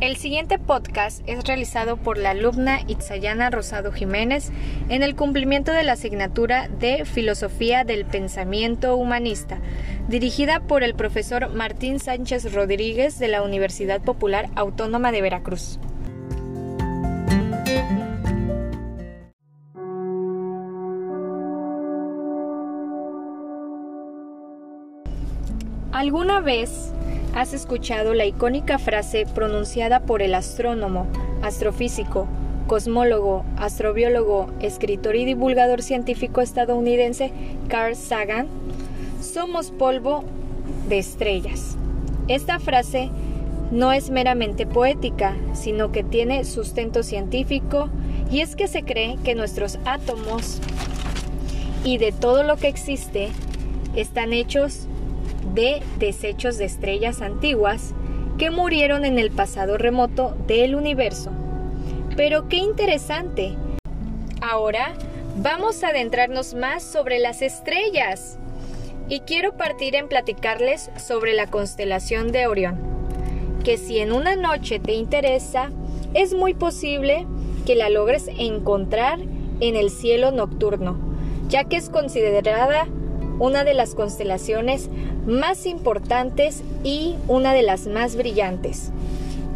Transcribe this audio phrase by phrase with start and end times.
[0.00, 4.50] El siguiente podcast es realizado por la alumna Itzayana Rosado Jiménez
[4.88, 9.58] en el cumplimiento de la asignatura de Filosofía del Pensamiento Humanista,
[10.08, 15.78] dirigida por el profesor Martín Sánchez Rodríguez de la Universidad Popular Autónoma de Veracruz.
[25.92, 26.94] ¿Alguna vez
[27.34, 31.06] has escuchado la icónica frase pronunciada por el astrónomo,
[31.42, 32.26] astrofísico,
[32.66, 37.32] cosmólogo, astrobiólogo, escritor y divulgador científico estadounidense
[37.68, 38.48] Carl Sagan?
[39.20, 40.24] Somos polvo
[40.88, 41.76] de estrellas.
[42.28, 43.10] Esta frase
[43.70, 47.88] no es meramente poética, sino que tiene sustento científico
[48.30, 50.60] y es que se cree que nuestros átomos
[51.84, 53.28] y de todo lo que existe
[53.96, 54.86] están hechos
[55.54, 57.94] de desechos de estrellas antiguas
[58.38, 61.30] que murieron en el pasado remoto del universo.
[62.16, 63.54] Pero qué interesante.
[64.40, 64.94] Ahora
[65.36, 68.38] vamos a adentrarnos más sobre las estrellas.
[69.08, 72.78] Y quiero partir en platicarles sobre la constelación de Orión,
[73.64, 75.70] que si en una noche te interesa,
[76.14, 77.26] es muy posible
[77.66, 79.18] que la logres encontrar
[79.60, 80.96] en el cielo nocturno,
[81.48, 82.86] ya que es considerada
[83.40, 84.88] una de las constelaciones
[85.26, 88.92] más importantes y una de las más brillantes.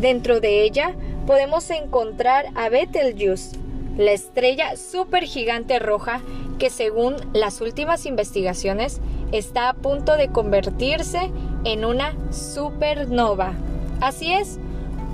[0.00, 0.94] Dentro de ella
[1.26, 3.56] podemos encontrar a Betelgeuse,
[3.96, 6.20] la estrella supergigante roja
[6.58, 9.00] que según las últimas investigaciones
[9.32, 11.30] está a punto de convertirse
[11.64, 13.52] en una supernova.
[14.00, 14.58] Así es,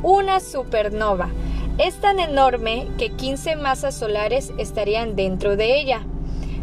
[0.02, 1.30] una supernova.
[1.78, 6.02] Es tan enorme que 15 masas solares estarían dentro de ella.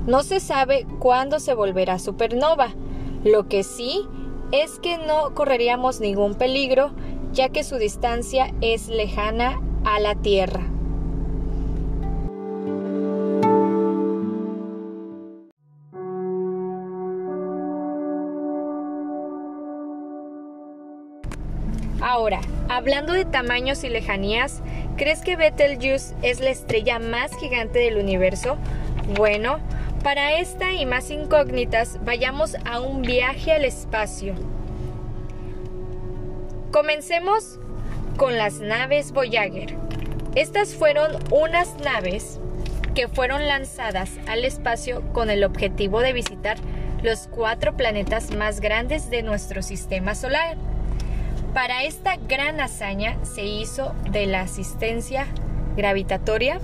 [0.07, 2.73] No se sabe cuándo se volverá supernova.
[3.25, 4.07] Lo que sí
[4.53, 6.91] es que no correríamos ningún peligro
[7.33, 10.61] ya que su distancia es lejana a la Tierra.
[22.01, 24.61] Ahora, hablando de tamaños y lejanías,
[24.95, 28.57] ¿crees que Betelgeuse es la estrella más gigante del universo?
[29.15, 29.59] Bueno,
[30.03, 34.35] para esta y más incógnitas, vayamos a un viaje al espacio.
[36.71, 37.59] Comencemos
[38.17, 39.75] con las naves Voyager.
[40.35, 42.39] Estas fueron unas naves
[42.93, 46.57] que fueron lanzadas al espacio con el objetivo de visitar
[47.03, 50.57] los cuatro planetas más grandes de nuestro sistema solar.
[51.53, 55.27] Para esta gran hazaña se hizo de la asistencia
[55.75, 56.59] gravitatoria,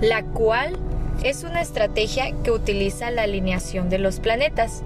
[0.00, 0.78] la cual
[1.22, 4.82] es una estrategia que utiliza la alineación de los planetas,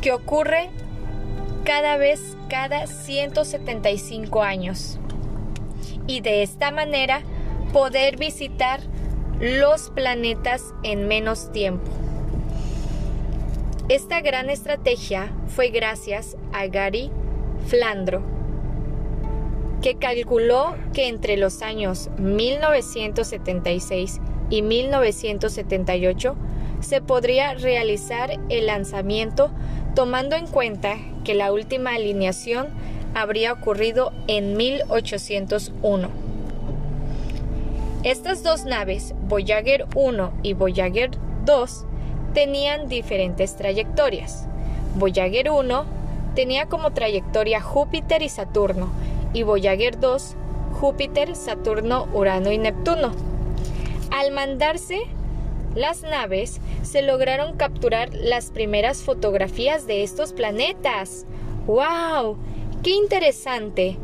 [0.00, 0.70] que ocurre
[1.64, 4.98] cada vez cada 175 años.
[6.06, 7.22] Y de esta manera
[7.72, 8.80] poder visitar
[9.40, 11.90] los planetas en menos tiempo.
[13.88, 17.10] Esta gran estrategia fue gracias a Gary
[17.66, 18.22] Flandro,
[19.82, 26.36] que calculó que entre los años 1976 y 1978
[26.80, 29.50] se podría realizar el lanzamiento
[29.94, 32.68] tomando en cuenta que la última alineación
[33.14, 36.08] habría ocurrido en 1801.
[38.04, 41.10] Estas dos naves, Voyager 1 y Voyager
[41.44, 41.84] 2,
[42.32, 44.46] tenían diferentes trayectorias.
[44.94, 45.84] Voyager 1
[46.34, 48.88] tenía como trayectoria Júpiter y Saturno
[49.32, 50.36] y Voyager 2
[50.80, 53.10] Júpiter, Saturno, Urano y Neptuno.
[54.10, 55.00] Al mandarse
[55.74, 61.26] las naves, se lograron capturar las primeras fotografías de estos planetas.
[61.66, 62.36] ¡Wow!
[62.82, 63.98] ¡Qué interesante!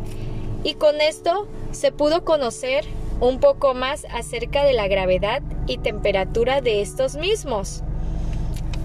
[0.63, 2.85] Y con esto se pudo conocer
[3.21, 7.83] un poco más acerca de la gravedad y temperatura de estos mismos.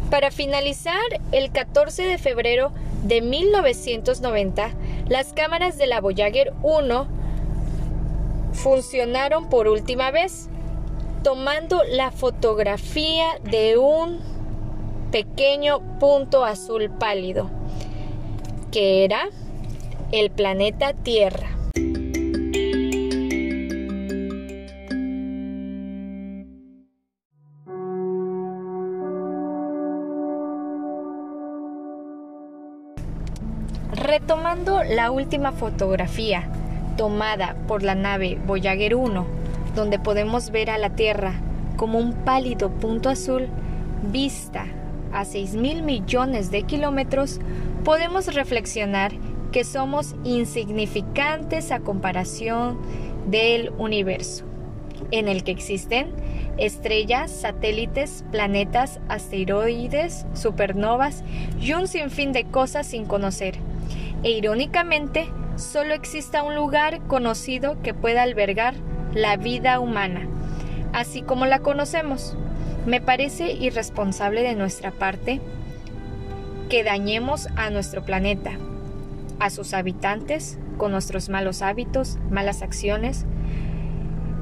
[0.10, 0.96] Para finalizar,
[1.32, 2.72] el 14 de febrero
[3.04, 4.72] de 1990,
[5.08, 7.08] las cámaras de la Voyager 1
[8.54, 10.50] funcionaron por última vez
[11.24, 14.20] tomando la fotografía de un
[15.12, 17.50] pequeño punto azul pálido,
[18.72, 19.30] que era
[20.12, 21.50] el planeta Tierra.
[33.92, 36.50] Retomando la última fotografía
[36.98, 39.39] tomada por la nave Voyager 1
[39.76, 41.34] donde podemos ver a la Tierra
[41.78, 43.48] como un pálido punto azul
[44.12, 44.66] vista
[45.12, 47.40] a 6 mil millones de kilómetros,
[47.84, 49.12] podemos reflexionar
[49.52, 52.78] que somos insignificantes a comparación
[53.28, 54.46] del universo,
[55.12, 56.12] en el que existen
[56.58, 61.24] estrellas, satélites, planetas, asteroides, supernovas
[61.60, 63.56] y un sinfín de cosas sin conocer.
[64.24, 68.76] E irónicamente, solo exista un lugar conocido que pueda albergar
[69.14, 70.28] la vida humana,
[70.94, 72.36] así como la conocemos.
[72.86, 75.42] Me parece irresponsable de nuestra parte
[76.70, 78.52] que dañemos a nuestro planeta,
[79.40, 83.26] a sus habitantes, con nuestros malos hábitos, malas acciones,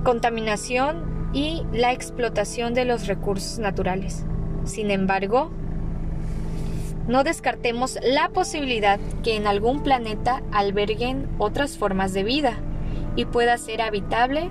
[0.04, 4.26] contaminación y la explotación de los recursos naturales.
[4.66, 5.50] Sin embargo,
[7.08, 12.60] no descartemos la posibilidad que en algún planeta alberguen otras formas de vida
[13.18, 14.50] y pueda ser habitable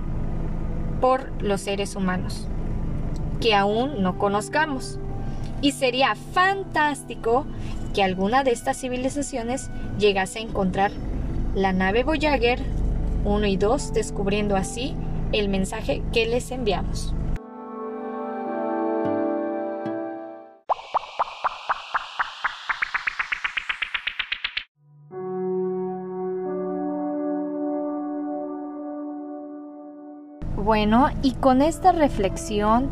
[1.01, 2.47] por los seres humanos
[3.39, 4.99] que aún no conozcamos.
[5.61, 7.45] Y sería fantástico
[7.93, 10.91] que alguna de estas civilizaciones llegase a encontrar
[11.55, 12.59] la nave Voyager
[13.25, 14.95] 1 y 2, descubriendo así
[15.31, 17.13] el mensaje que les enviamos.
[30.67, 32.89] Bueno, y con esta reflexión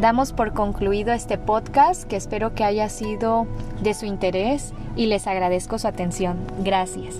[0.00, 3.46] damos por concluido este podcast que espero que haya sido
[3.82, 6.38] de su interés y les agradezco su atención.
[6.64, 7.18] Gracias.